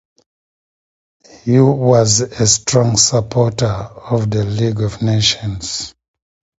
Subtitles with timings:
[1.43, 5.93] He was a strong supporter of the League of Nations.